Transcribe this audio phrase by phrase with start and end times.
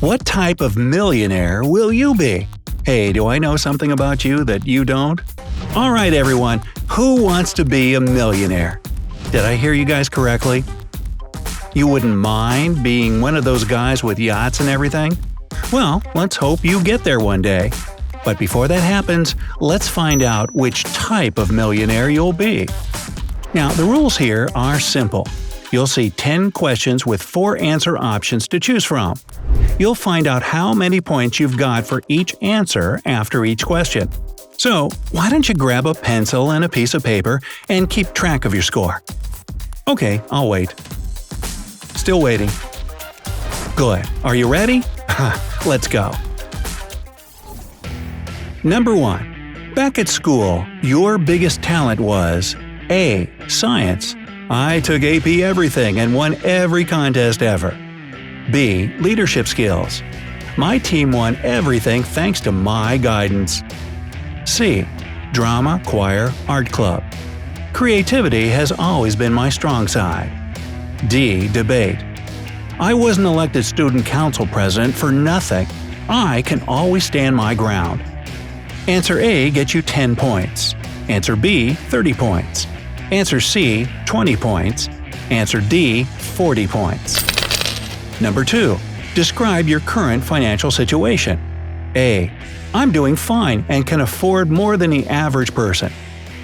[0.00, 2.48] What type of millionaire will you be?
[2.86, 5.20] Hey, do I know something about you that you don't?
[5.76, 8.80] Alright, everyone, who wants to be a millionaire?
[9.30, 10.64] Did I hear you guys correctly?
[11.74, 15.18] You wouldn't mind being one of those guys with yachts and everything?
[15.70, 17.70] Well, let's hope you get there one day.
[18.24, 22.66] But before that happens, let's find out which type of millionaire you'll be.
[23.52, 25.26] Now, the rules here are simple.
[25.72, 29.16] You'll see 10 questions with 4 answer options to choose from.
[29.78, 34.08] You'll find out how many points you've got for each answer after each question.
[34.58, 37.40] So, why don't you grab a pencil and a piece of paper
[37.70, 39.02] and keep track of your score?
[39.88, 40.74] Okay, I'll wait.
[41.96, 42.50] Still waiting.
[43.74, 44.06] Good.
[44.22, 44.82] Are you ready?
[45.66, 46.12] Let's go.
[48.62, 49.72] Number 1.
[49.74, 52.54] Back at school, your biggest talent was
[52.90, 53.30] A.
[53.48, 54.14] Science.
[54.50, 57.74] I took AP everything and won every contest ever.
[58.50, 58.88] B.
[58.98, 60.02] Leadership skills.
[60.56, 63.62] My team won everything thanks to my guidance.
[64.44, 64.86] C.
[65.32, 67.04] Drama, choir, art club.
[67.72, 70.30] Creativity has always been my strong side.
[71.08, 71.48] D.
[71.48, 72.04] Debate.
[72.78, 75.66] I wasn't elected student council president for nothing.
[76.08, 78.02] I can always stand my ground.
[78.88, 80.74] Answer A gets you 10 points.
[81.08, 82.66] Answer B, 30 points.
[83.12, 84.88] Answer C, 20 points.
[85.30, 87.29] Answer D, 40 points.
[88.20, 88.76] Number 2.
[89.14, 91.40] Describe your current financial situation.
[91.96, 92.30] A.
[92.74, 95.92] I'm doing fine and can afford more than the average person.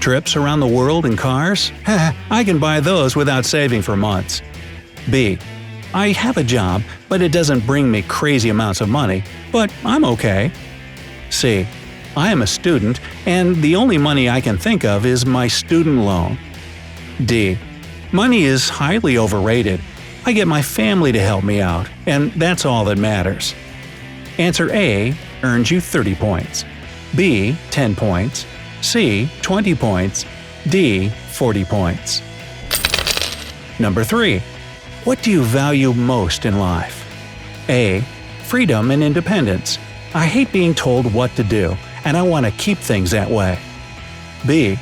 [0.00, 1.70] Trips around the world in cars?
[1.86, 4.42] I can buy those without saving for months.
[5.10, 5.38] B.
[5.94, 9.22] I have a job, but it doesn't bring me crazy amounts of money,
[9.52, 10.50] but I'm okay.
[11.30, 11.66] C.
[12.16, 15.98] I am a student, and the only money I can think of is my student
[15.98, 16.38] loan.
[17.24, 17.58] D.
[18.10, 19.80] Money is highly overrated.
[20.28, 23.54] I get my family to help me out, and that's all that matters.
[24.38, 25.14] Answer A
[25.44, 26.64] earns you 30 points.
[27.14, 28.44] B 10 points.
[28.80, 30.24] C 20 points.
[30.68, 32.22] D 40 points.
[33.78, 34.42] Number 3.
[35.04, 37.04] What do you value most in life?
[37.68, 38.00] A.
[38.42, 39.78] Freedom and independence.
[40.12, 43.60] I hate being told what to do, and I want to keep things that way.
[44.44, 44.76] B.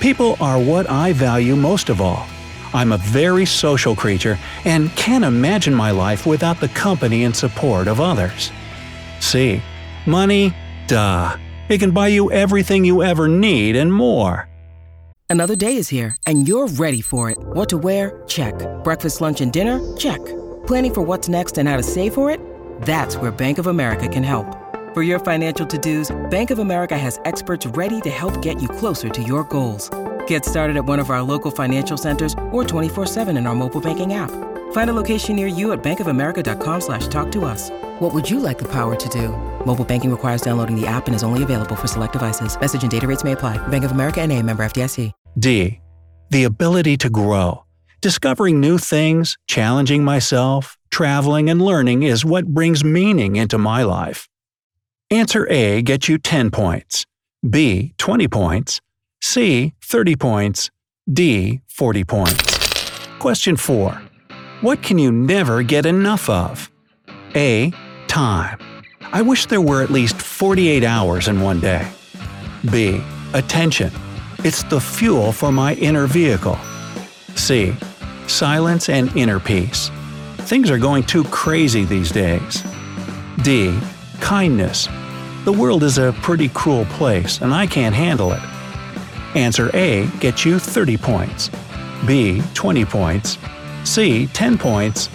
[0.00, 2.26] People are what I value most of all.
[2.74, 7.88] I'm a very social creature and can't imagine my life without the company and support
[7.88, 8.50] of others.
[9.20, 9.62] C.
[10.06, 10.54] Money?
[10.86, 11.36] Duh.
[11.68, 14.48] It can buy you everything you ever need and more.
[15.30, 17.38] Another day is here, and you're ready for it.
[17.40, 18.22] What to wear?
[18.26, 18.54] Check.
[18.84, 19.80] Breakfast, lunch, and dinner?
[19.96, 20.22] Check.
[20.66, 22.38] Planning for what's next and how to save for it?
[22.82, 24.46] That's where Bank of America can help.
[24.92, 28.68] For your financial to dos, Bank of America has experts ready to help get you
[28.68, 29.90] closer to your goals.
[30.26, 34.12] Get started at one of our local financial centers or 24-7 in our mobile banking
[34.12, 34.30] app.
[34.72, 37.70] Find a location near you at bankofamerica.com slash talk to us.
[38.00, 39.28] What would you like the power to do?
[39.64, 42.58] Mobile banking requires downloading the app and is only available for select devices.
[42.60, 43.56] Message and data rates may apply.
[43.68, 45.12] Bank of America and a member FDIC.
[45.38, 45.80] D.
[46.30, 47.64] The ability to grow.
[48.00, 54.28] Discovering new things, challenging myself, traveling, and learning is what brings meaning into my life.
[55.10, 57.06] Answer A gets you 10 points.
[57.48, 58.80] B 20 points.
[59.24, 60.70] C 30 points.
[61.10, 62.58] D 40 points.
[63.20, 64.02] Question 4.
[64.62, 66.68] What can you never get enough of?
[67.36, 67.72] A.
[68.08, 68.58] Time.
[69.12, 71.88] I wish there were at least 48 hours in one day.
[72.70, 73.00] B.
[73.32, 73.92] Attention.
[74.38, 76.58] It's the fuel for my inner vehicle.
[77.36, 77.74] C.
[78.26, 79.90] Silence and inner peace.
[80.38, 82.64] Things are going too crazy these days.
[83.44, 83.78] D.
[84.20, 84.88] Kindness.
[85.44, 88.42] The world is a pretty cruel place and I can't handle it.
[89.34, 91.50] Answer A gets you 30 points.
[92.06, 93.38] B 20 points.
[93.84, 95.08] C 10 points.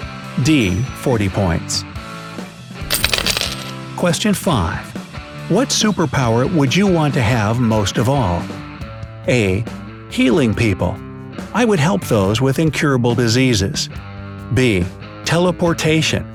[0.43, 1.83] D 40 points.
[3.95, 5.49] Question 5.
[5.49, 8.43] What superpower would you want to have most of all?
[9.27, 9.63] A.
[10.09, 10.97] Healing people.
[11.53, 13.89] I would help those with incurable diseases.
[14.53, 14.85] B.
[15.25, 16.25] Teleportation.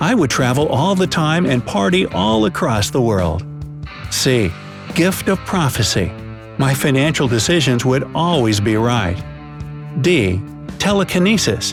[0.00, 3.44] I would travel all the time and party all across the world.
[4.10, 4.50] C.
[4.94, 6.12] Gift of prophecy.
[6.60, 9.16] My financial decisions would always be right.
[10.02, 10.42] D.
[10.78, 11.72] Telekinesis.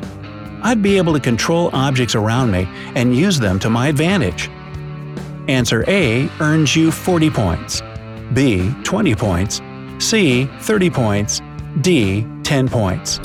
[0.63, 4.49] I'd be able to control objects around me and use them to my advantage.
[5.49, 7.81] Answer A earns you 40 points.
[8.33, 8.73] B.
[8.85, 9.61] 20 points.
[9.99, 10.45] C.
[10.61, 11.41] 30 points.
[11.81, 12.25] D.
[12.43, 13.19] 10 points.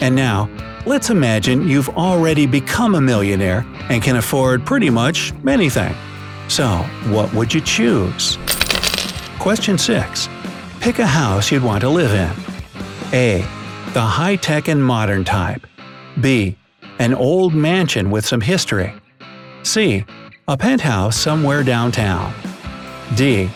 [0.00, 0.48] And now,
[0.86, 5.96] let's imagine you've already become a millionaire and can afford pretty much anything.
[6.46, 6.68] So,
[7.08, 8.38] what would you choose?
[9.40, 10.28] Question 6.
[10.86, 12.32] Pick a house you'd want to live in.
[13.12, 13.40] A.
[13.92, 15.66] The high tech and modern type.
[16.20, 16.56] B.
[17.00, 18.94] An old mansion with some history.
[19.64, 20.04] C.
[20.46, 22.32] A penthouse somewhere downtown.
[23.16, 23.50] D.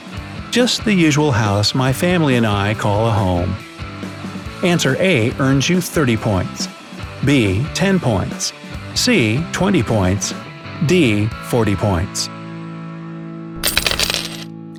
[0.51, 3.55] Just the usual house my family and I call a home.
[4.65, 6.67] Answer A earns you 30 points.
[7.25, 7.65] B.
[7.75, 8.53] 10 points.
[8.97, 9.41] C.
[9.53, 10.35] 20 points.
[10.87, 11.27] D.
[11.45, 12.29] 40 points.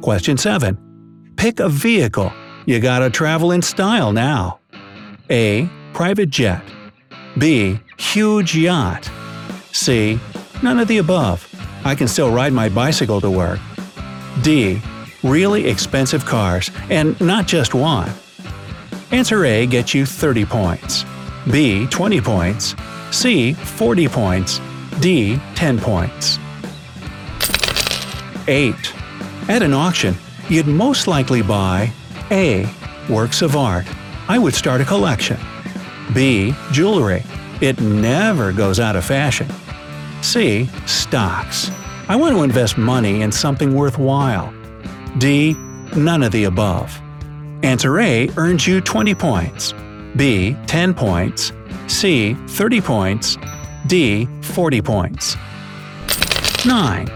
[0.01, 0.77] Question 7.
[1.37, 2.33] Pick a vehicle.
[2.65, 4.59] You gotta travel in style now.
[5.29, 5.67] A.
[5.93, 6.61] Private jet.
[7.37, 7.79] B.
[7.97, 9.09] Huge yacht.
[9.71, 10.19] C.
[10.61, 11.47] None of the above.
[11.83, 13.59] I can still ride my bicycle to work.
[14.43, 14.79] D.
[15.23, 18.11] Really expensive cars, and not just one.
[19.11, 21.03] Answer A gets you 30 points.
[21.51, 21.87] B.
[21.87, 22.75] 20 points.
[23.09, 23.53] C.
[23.53, 24.61] 40 points.
[24.99, 25.39] D.
[25.55, 26.37] 10 points.
[28.47, 28.75] 8.
[29.49, 30.15] At an auction,
[30.47, 31.91] you'd most likely buy
[32.31, 32.65] A.
[33.09, 33.85] Works of art.
[34.27, 35.37] I would start a collection.
[36.13, 36.55] B.
[36.71, 37.23] Jewelry.
[37.59, 39.47] It never goes out of fashion.
[40.21, 40.69] C.
[40.85, 41.69] Stocks.
[42.07, 44.53] I want to invest money in something worthwhile.
[45.17, 45.53] D.
[45.95, 46.99] None of the above.
[47.63, 49.73] Answer A earns you 20 points.
[50.15, 50.55] B.
[50.67, 51.51] 10 points.
[51.87, 52.33] C.
[52.47, 53.37] 30 points.
[53.87, 54.27] D.
[54.41, 55.35] 40 points.
[56.65, 57.07] 9.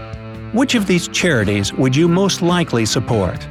[0.52, 3.46] Which of these charities would you most likely support?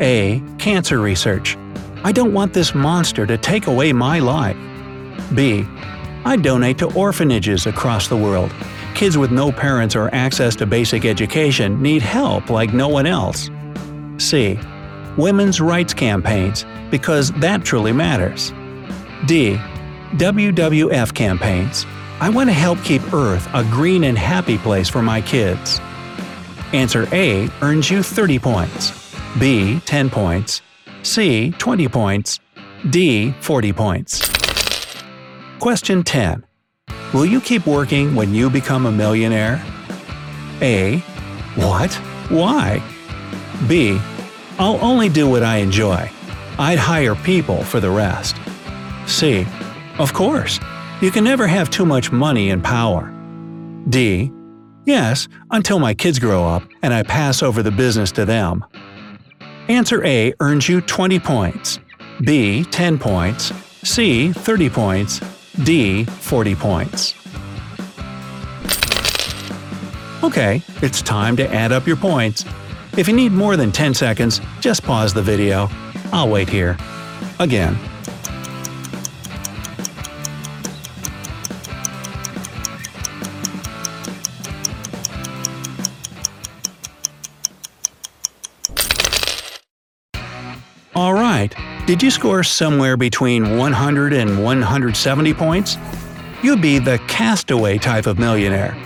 [0.00, 0.42] A.
[0.58, 1.56] Cancer research.
[2.02, 4.56] I don't want this monster to take away my life.
[5.34, 5.66] B.
[6.24, 8.52] I donate to orphanages across the world.
[8.94, 13.50] Kids with no parents or access to basic education need help like no one else.
[14.18, 14.58] C.
[15.16, 18.52] Women's rights campaigns, because that truly matters.
[19.26, 19.58] D.
[20.16, 21.86] WWF campaigns.
[22.20, 25.80] I want to help keep Earth a green and happy place for my kids.
[26.72, 28.99] Answer A earns you 30 points.
[29.38, 29.80] B.
[29.80, 30.62] 10 points.
[31.02, 31.52] C.
[31.52, 32.40] 20 points.
[32.90, 33.32] D.
[33.40, 34.28] 40 points.
[35.58, 36.44] Question 10.
[37.14, 39.62] Will you keep working when you become a millionaire?
[40.60, 40.98] A.
[41.54, 41.92] What?
[42.28, 42.82] Why?
[43.68, 44.00] B.
[44.58, 46.10] I'll only do what I enjoy.
[46.58, 48.36] I'd hire people for the rest.
[49.06, 49.46] C.
[49.98, 50.58] Of course.
[51.00, 53.12] You can never have too much money and power.
[53.88, 54.30] D.
[54.84, 58.64] Yes, until my kids grow up and I pass over the business to them.
[59.70, 61.78] Answer A earns you 20 points.
[62.22, 62.64] B.
[62.64, 63.52] 10 points.
[63.84, 64.32] C.
[64.32, 65.20] 30 points.
[65.62, 66.04] D.
[66.04, 67.14] 40 points.
[70.24, 72.44] Okay, it's time to add up your points.
[72.98, 75.68] If you need more than 10 seconds, just pause the video.
[76.12, 76.76] I'll wait here.
[77.38, 77.78] Again.
[91.30, 91.54] Alright,
[91.86, 95.76] did you score somewhere between 100 and 170 points?
[96.42, 98.76] You'd be the castaway type of millionaire.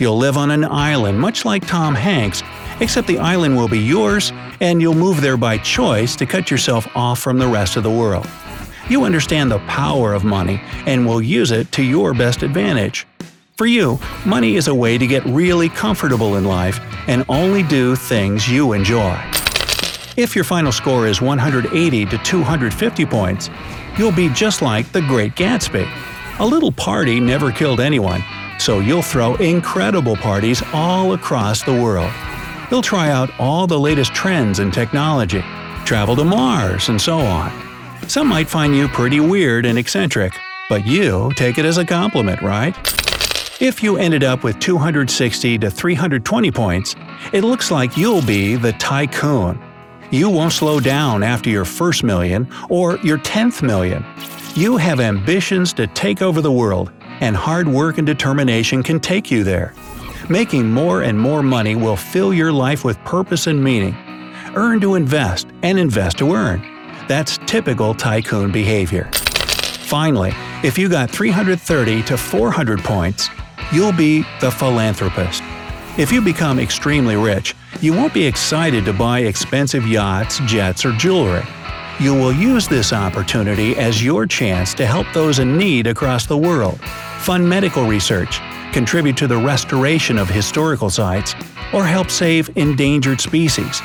[0.00, 2.42] You'll live on an island much like Tom Hanks,
[2.80, 6.88] except the island will be yours and you'll move there by choice to cut yourself
[6.96, 8.26] off from the rest of the world.
[8.88, 13.06] You understand the power of money and will use it to your best advantage.
[13.56, 17.94] For you, money is a way to get really comfortable in life and only do
[17.94, 19.16] things you enjoy.
[20.16, 23.48] If your final score is 180 to 250 points,
[23.96, 25.88] you'll be just like the Great Gatsby.
[26.38, 28.22] A little party never killed anyone,
[28.58, 32.12] so you'll throw incredible parties all across the world.
[32.70, 35.40] You'll try out all the latest trends in technology,
[35.86, 37.50] travel to Mars, and so on.
[38.06, 40.34] Some might find you pretty weird and eccentric,
[40.68, 42.76] but you take it as a compliment, right?
[43.62, 46.96] If you ended up with 260 to 320 points,
[47.32, 49.71] it looks like you'll be the tycoon.
[50.12, 54.04] You won't slow down after your first million or your 10th million.
[54.54, 59.30] You have ambitions to take over the world, and hard work and determination can take
[59.30, 59.72] you there.
[60.28, 63.96] Making more and more money will fill your life with purpose and meaning.
[64.54, 66.60] Earn to invest and invest to earn.
[67.08, 69.10] That's typical tycoon behavior.
[69.14, 73.30] Finally, if you got 330 to 400 points,
[73.72, 75.42] you'll be the philanthropist.
[75.96, 80.92] If you become extremely rich, you won't be excited to buy expensive yachts, jets, or
[80.92, 81.42] jewelry.
[81.98, 86.38] You will use this opportunity as your chance to help those in need across the
[86.38, 86.80] world,
[87.18, 88.40] fund medical research,
[88.72, 91.34] contribute to the restoration of historical sites,
[91.74, 93.82] or help save endangered species.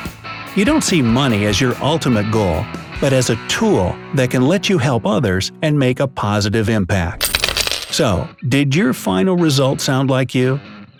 [0.54, 2.64] You don't see money as your ultimate goal,
[3.00, 7.34] but as a tool that can let you help others and make a positive impact.
[7.92, 10.60] So, did your final result sound like you?